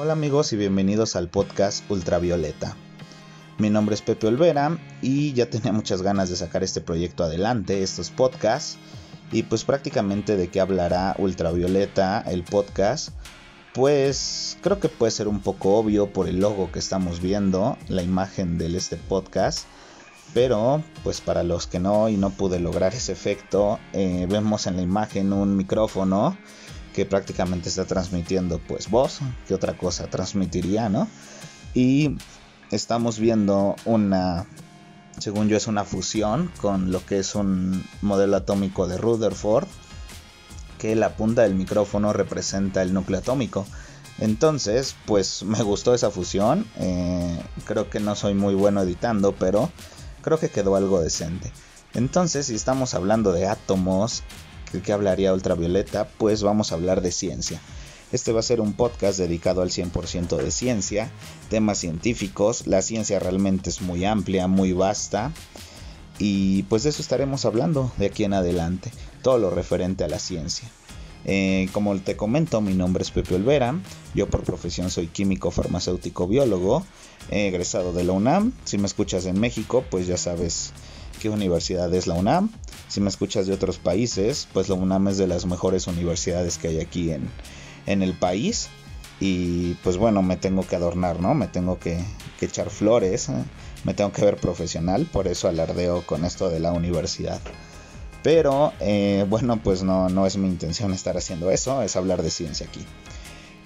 [0.00, 2.76] Hola amigos y bienvenidos al podcast Ultravioleta.
[3.58, 7.82] Mi nombre es Pepe Olvera y ya tenía muchas ganas de sacar este proyecto adelante,
[7.82, 8.78] estos podcasts.
[9.32, 13.08] Y pues prácticamente de qué hablará Ultravioleta, el podcast.
[13.74, 18.04] Pues creo que puede ser un poco obvio por el logo que estamos viendo, la
[18.04, 19.66] imagen de este podcast.
[20.32, 24.76] Pero pues para los que no y no pude lograr ese efecto, eh, vemos en
[24.76, 26.38] la imagen un micrófono
[26.94, 31.08] que prácticamente está transmitiendo pues voz, que otra cosa transmitiría, ¿no?
[31.74, 32.16] Y
[32.70, 34.46] estamos viendo una,
[35.18, 39.66] según yo es una fusión con lo que es un modelo atómico de Rutherford,
[40.78, 43.66] que la punta del micrófono representa el núcleo atómico.
[44.18, 46.66] Entonces, pues me gustó esa fusión.
[46.76, 49.70] Eh, creo que no soy muy bueno editando, pero
[50.22, 51.52] creo que quedó algo decente.
[51.94, 54.22] Entonces, si estamos hablando de átomos
[54.70, 57.60] que hablaría ultravioleta, pues vamos a hablar de ciencia.
[58.10, 61.10] Este va a ser un podcast dedicado al 100% de ciencia,
[61.50, 62.66] temas científicos.
[62.66, 65.32] La ciencia realmente es muy amplia, muy vasta.
[66.18, 68.90] Y pues de eso estaremos hablando de aquí en adelante,
[69.22, 70.68] todo lo referente a la ciencia.
[71.24, 73.78] Eh, como te comento, mi nombre es Pepe Olvera,
[74.14, 76.86] yo por profesión soy químico farmacéutico biólogo,
[77.30, 78.52] egresado de la UNAM.
[78.64, 80.72] Si me escuchas en México, pues ya sabes
[81.18, 82.50] qué universidad es la UNAM.
[82.88, 86.68] Si me escuchas de otros países, pues la UNAM es de las mejores universidades que
[86.68, 87.28] hay aquí en,
[87.86, 88.68] en el país.
[89.20, 91.34] Y pues bueno, me tengo que adornar, ¿no?
[91.34, 91.98] Me tengo que,
[92.40, 93.44] echar flores, ¿eh?
[93.84, 97.40] me tengo que ver profesional, por eso alardeo con esto de la universidad.
[98.22, 102.30] Pero eh, bueno, pues no, no es mi intención estar haciendo eso, es hablar de
[102.30, 102.84] ciencia aquí.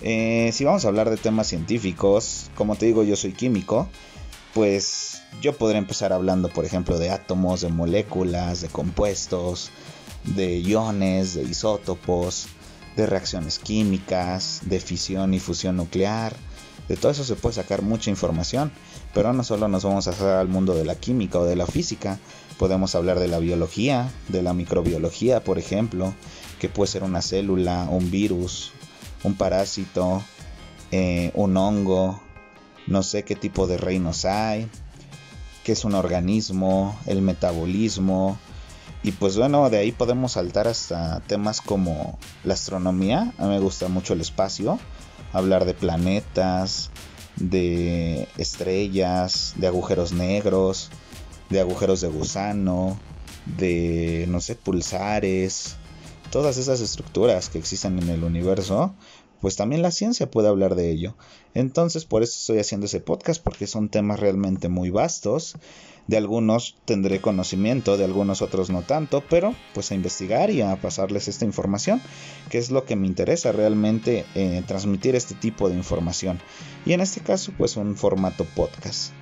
[0.00, 3.88] Eh, si vamos a hablar de temas científicos, como te digo, yo soy químico
[4.54, 9.70] pues yo podría empezar hablando, por ejemplo, de átomos, de moléculas, de compuestos,
[10.24, 12.46] de iones, de isótopos,
[12.96, 16.34] de reacciones químicas, de fisión y fusión nuclear.
[16.88, 18.70] De todo eso se puede sacar mucha información,
[19.14, 21.66] pero no solo nos vamos a hacer al mundo de la química o de la
[21.66, 22.18] física,
[22.58, 26.12] podemos hablar de la biología, de la microbiología, por ejemplo,
[26.60, 28.72] que puede ser una célula, un virus,
[29.22, 30.22] un parásito,
[30.90, 32.20] eh, un hongo,
[32.86, 34.68] no sé qué tipo de reinos hay,
[35.64, 38.38] qué es un organismo, el metabolismo.
[39.02, 43.32] Y pues bueno, de ahí podemos saltar hasta temas como la astronomía.
[43.38, 44.78] A mí me gusta mucho el espacio,
[45.32, 46.90] hablar de planetas,
[47.36, 50.90] de estrellas, de agujeros negros,
[51.50, 52.98] de agujeros de gusano,
[53.58, 55.76] de, no sé, pulsares,
[56.30, 58.94] todas esas estructuras que existen en el universo
[59.42, 61.16] pues también la ciencia puede hablar de ello.
[61.52, 65.56] Entonces por eso estoy haciendo ese podcast, porque son temas realmente muy vastos.
[66.06, 70.76] De algunos tendré conocimiento, de algunos otros no tanto, pero pues a investigar y a
[70.76, 72.00] pasarles esta información,
[72.50, 76.40] que es lo que me interesa realmente eh, transmitir este tipo de información.
[76.86, 79.12] Y en este caso pues un formato podcast.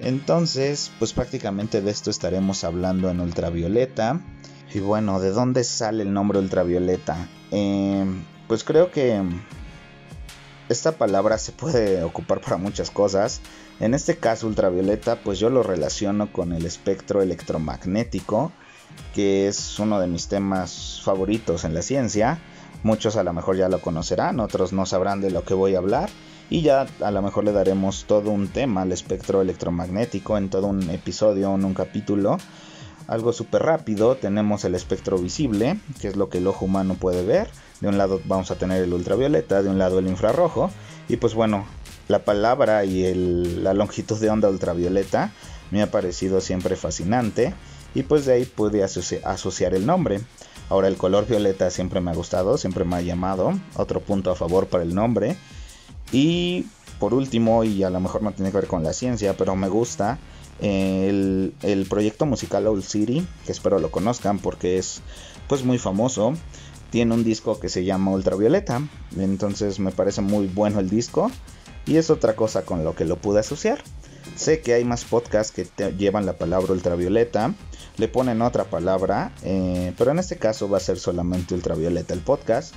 [0.00, 4.20] Entonces pues prácticamente de esto estaremos hablando en ultravioleta.
[4.74, 7.28] Y bueno, ¿de dónde sale el nombre ultravioleta?
[7.52, 8.04] Eh,
[8.50, 9.22] pues creo que
[10.70, 13.40] esta palabra se puede ocupar para muchas cosas.
[13.80, 18.52] En este caso ultravioleta pues yo lo relaciono con el espectro electromagnético,
[19.14, 22.38] que es uno de mis temas favoritos en la ciencia.
[22.82, 25.78] Muchos a lo mejor ya lo conocerán, otros no sabrán de lo que voy a
[25.78, 26.08] hablar.
[26.48, 30.66] Y ya a lo mejor le daremos todo un tema al espectro electromagnético en todo
[30.66, 32.38] un episodio, en un capítulo.
[33.10, 37.22] Algo súper rápido, tenemos el espectro visible, que es lo que el ojo humano puede
[37.26, 37.50] ver
[37.80, 40.70] de un lado vamos a tener el ultravioleta, de un lado el infrarrojo.
[41.08, 41.64] Y pues bueno,
[42.08, 45.32] la palabra y la longitud de onda ultravioleta
[45.70, 47.54] me ha parecido siempre fascinante.
[47.94, 50.20] Y pues de ahí pude asociar el nombre.
[50.68, 53.58] Ahora el color violeta siempre me ha gustado, siempre me ha llamado.
[53.74, 55.36] Otro punto a favor para el nombre.
[56.12, 56.66] Y
[57.00, 59.68] por último, y a lo mejor no tiene que ver con la ciencia, pero me
[59.68, 60.18] gusta
[60.60, 65.02] el, proyecto musical Old City, que espero lo conozcan porque es
[65.48, 66.34] pues muy famoso
[66.90, 68.82] tiene un disco que se llama Ultravioleta.
[69.16, 71.30] Entonces me parece muy bueno el disco.
[71.86, 73.82] Y es otra cosa con lo que lo pude asociar.
[74.36, 75.66] Sé que hay más podcasts que
[75.96, 77.54] llevan la palabra ultravioleta.
[77.96, 79.32] Le ponen otra palabra.
[79.42, 82.74] Eh, pero en este caso va a ser solamente ultravioleta el podcast.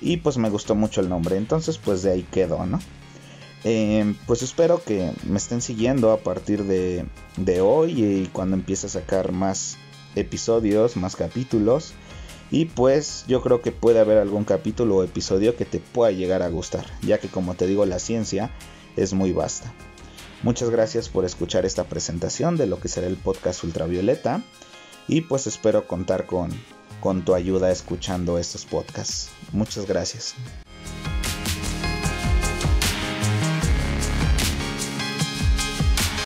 [0.00, 1.36] Y pues me gustó mucho el nombre.
[1.36, 2.80] Entonces pues de ahí quedó, ¿no?
[3.64, 7.06] Eh, pues espero que me estén siguiendo a partir de,
[7.36, 9.78] de hoy y cuando empiece a sacar más
[10.14, 11.94] episodios, más capítulos.
[12.50, 16.42] Y pues yo creo que puede haber algún capítulo o episodio que te pueda llegar
[16.42, 18.50] a gustar, ya que como te digo la ciencia
[18.96, 19.72] es muy vasta.
[20.42, 24.42] Muchas gracias por escuchar esta presentación de lo que será el podcast Ultravioleta
[25.08, 26.50] y pues espero contar con,
[27.00, 29.30] con tu ayuda escuchando estos podcasts.
[29.52, 30.34] Muchas gracias.